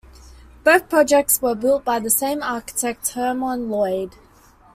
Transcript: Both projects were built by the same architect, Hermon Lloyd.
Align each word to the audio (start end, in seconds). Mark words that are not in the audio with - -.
Both 0.63 0.89
projects 0.89 1.43
were 1.43 1.53
built 1.53 1.85
by 1.85 1.99
the 1.99 2.09
same 2.09 2.41
architect, 2.41 3.09
Hermon 3.09 3.69
Lloyd. 3.69 4.15